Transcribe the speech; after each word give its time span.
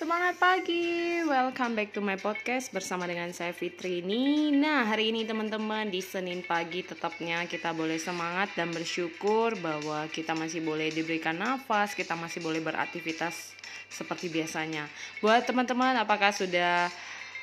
Semangat 0.00 0.40
pagi, 0.40 1.20
welcome 1.28 1.76
back 1.76 1.92
to 1.92 2.00
my 2.00 2.16
podcast 2.16 2.72
bersama 2.72 3.04
dengan 3.04 3.28
saya 3.36 3.52
Fitri 3.52 4.00
ini. 4.00 4.48
Nah, 4.48 4.88
hari 4.88 5.12
ini 5.12 5.28
teman-teman 5.28 5.92
di 5.92 6.00
Senin 6.00 6.40
pagi 6.40 6.80
tetapnya 6.80 7.44
kita 7.44 7.76
boleh 7.76 8.00
semangat 8.00 8.48
dan 8.56 8.72
bersyukur 8.72 9.60
bahwa 9.60 10.08
kita 10.08 10.32
masih 10.32 10.64
boleh 10.64 10.88
diberikan 10.88 11.36
nafas, 11.36 11.92
kita 11.92 12.16
masih 12.16 12.40
boleh 12.40 12.64
beraktivitas 12.64 13.52
seperti 13.92 14.32
biasanya. 14.32 14.88
Buat 15.20 15.44
teman-teman, 15.44 15.92
apakah 16.00 16.32
sudah 16.32 16.88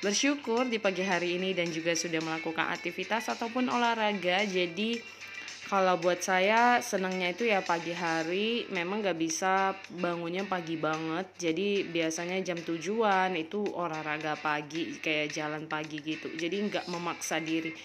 bersyukur 0.01 0.65
di 0.65 0.81
pagi 0.81 1.05
hari 1.05 1.37
ini 1.37 1.53
dan 1.53 1.69
juga 1.69 1.93
sudah 1.93 2.25
melakukan 2.25 2.73
aktivitas 2.73 3.29
ataupun 3.37 3.69
olahraga? 3.69 4.41
Jadi 4.49 4.97
kalau 5.67 5.99
buat 5.99 6.23
saya 6.23 6.79
senangnya 6.79 7.35
itu 7.35 7.43
ya 7.43 7.59
pagi 7.59 7.91
hari. 7.91 8.63
Memang 8.71 9.03
gak 9.03 9.19
bisa 9.19 9.75
bangunnya 9.99 10.47
pagi 10.47 10.79
banget. 10.79 11.27
Jadi 11.35 11.83
biasanya 11.91 12.39
jam 12.39 12.55
tujuan 12.55 13.35
itu 13.35 13.67
olahraga 13.75 14.39
pagi 14.39 14.95
kayak 15.03 15.35
jalan 15.35 15.67
pagi 15.67 15.99
gitu. 15.99 16.31
Jadi 16.33 16.71
nggak 16.71 16.87
memaksa 16.87 17.43
diri. 17.43 17.75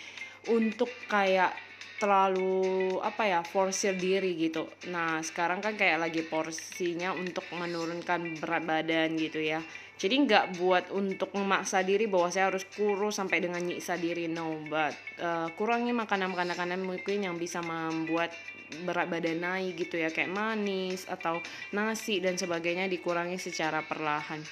Untuk 0.50 0.90
kayak 1.10 1.71
terlalu 2.02 2.98
apa 2.98 3.22
ya 3.30 3.40
forsir 3.46 3.94
diri 3.94 4.34
gitu. 4.34 4.66
Nah 4.90 5.22
sekarang 5.22 5.62
kan 5.62 5.78
kayak 5.78 6.02
lagi 6.02 6.26
porsinya 6.26 7.14
untuk 7.14 7.46
menurunkan 7.54 8.42
berat 8.42 8.66
badan 8.66 9.14
gitu 9.14 9.38
ya. 9.38 9.62
Jadi 10.02 10.26
nggak 10.26 10.58
buat 10.58 10.90
untuk 10.90 11.30
memaksa 11.38 11.86
diri 11.86 12.10
bahwa 12.10 12.26
saya 12.26 12.50
harus 12.50 12.66
kurus 12.66 13.22
sampai 13.22 13.38
dengan 13.38 13.62
nyiksa 13.62 13.94
diri. 13.94 14.26
No 14.26 14.58
but 14.66 14.98
uh, 15.22 15.46
kurangi 15.54 15.94
makanan 15.94 16.34
makanan 16.34 16.82
mungkin 16.82 17.22
yang 17.22 17.38
bisa 17.38 17.62
membuat 17.62 18.34
berat 18.82 19.06
badan 19.06 19.38
naik 19.38 19.78
gitu 19.78 20.02
ya. 20.02 20.10
Kayak 20.10 20.34
manis 20.34 21.06
atau 21.06 21.38
nasi 21.70 22.18
dan 22.18 22.34
sebagainya 22.34 22.90
dikurangi 22.90 23.38
secara 23.38 23.86
perlahan. 23.86 24.42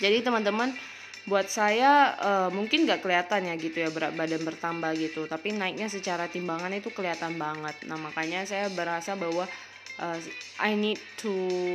Jadi 0.00 0.24
teman-teman 0.24 0.72
buat 1.28 1.48
saya 1.52 2.16
uh, 2.16 2.48
mungkin 2.48 2.88
nggak 2.88 3.04
kelihatan 3.04 3.52
ya 3.52 3.54
gitu 3.60 3.76
ya 3.84 3.88
berat 3.92 4.16
badan 4.16 4.40
bertambah 4.40 4.92
gitu. 4.96 5.28
Tapi 5.28 5.52
naiknya 5.52 5.92
secara 5.92 6.26
timbangan 6.30 6.72
itu 6.72 6.88
kelihatan 6.88 7.36
banget. 7.36 7.76
Nah 7.84 8.00
makanya 8.00 8.48
saya 8.48 8.72
berasa 8.72 9.16
bahwa 9.16 9.44
uh, 10.00 10.18
I 10.60 10.76
need 10.76 11.00
to 11.24 11.32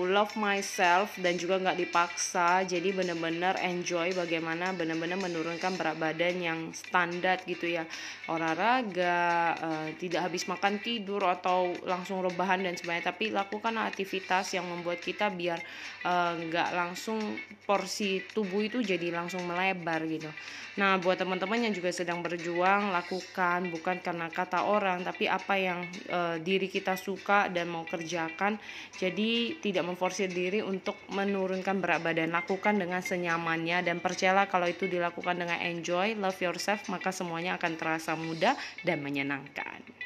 love 0.10 0.34
myself 0.38 1.18
dan 1.22 1.38
juga 1.38 1.62
nggak 1.62 1.78
dipaksa. 1.78 2.66
Jadi 2.66 2.94
bener-bener 2.94 3.58
enjoy 3.62 4.14
bagaimana 4.14 4.74
bener-bener 4.74 5.18
menurunkan 5.18 5.78
berat 5.78 5.98
badan 5.98 6.36
yang 6.42 6.60
standar 6.74 7.42
gitu 7.46 7.70
ya. 7.70 7.86
Olahraga 8.30 9.54
uh, 9.58 9.88
tidak 9.98 10.30
habis 10.30 10.46
makan 10.50 10.82
tidur 10.82 11.22
atau 11.26 11.74
langsung 11.86 12.22
rebahan 12.22 12.62
dan 12.66 12.78
sebagainya. 12.78 13.14
Tapi 13.14 13.34
lakukan 13.34 13.78
aktivitas 13.78 14.54
yang 14.58 14.66
membuat 14.66 15.02
kita 15.02 15.30
biar 15.30 15.62
uh, 16.06 16.34
nggak 16.38 16.70
uh, 16.74 16.76
langsung 16.78 17.18
porsi 17.66 18.22
tubuh 18.34 18.66
itu 18.66 18.82
jadi 18.82 19.14
langsung 19.14 19.46
melebar 19.46 20.06
gitu. 20.06 20.30
Nah 20.76 21.00
buat 21.00 21.16
teman-teman 21.16 21.70
yang 21.70 21.74
juga 21.74 21.90
sedang 21.90 22.22
berjuang 22.22 22.94
lakukan. 22.94 23.72
Bukan 23.74 24.04
karena 24.06 24.30
kata 24.30 24.68
orang 24.68 25.02
tapi 25.02 25.26
apa 25.26 25.58
yang 25.58 25.80
uh, 26.14 26.38
diri 26.38 26.70
kita 26.70 26.94
suka 27.00 27.50
dan 27.50 27.72
mau 27.72 27.88
kerja 27.88 28.15
kerjakan. 28.16 28.56
Jadi 28.96 29.60
tidak 29.60 29.84
memforsir 29.84 30.32
diri 30.32 30.64
untuk 30.64 30.96
menurunkan 31.12 31.84
berat 31.84 32.00
badan. 32.00 32.32
Lakukan 32.32 32.80
dengan 32.80 33.04
senyamannya 33.04 33.84
dan 33.84 34.00
percayalah 34.00 34.48
kalau 34.48 34.72
itu 34.72 34.88
dilakukan 34.88 35.36
dengan 35.36 35.60
enjoy, 35.60 36.16
love 36.16 36.40
yourself, 36.40 36.88
maka 36.88 37.12
semuanya 37.12 37.60
akan 37.60 37.76
terasa 37.76 38.16
mudah 38.16 38.56
dan 38.88 39.04
menyenangkan. 39.04 40.05